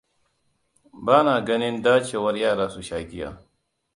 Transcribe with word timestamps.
Bana 0.93 1.39
ganin 1.39 1.83
dacewar 1.83 2.35
yara 2.35 2.67
su 2.69 2.81
sha 2.83 2.99
giya. 3.09 3.29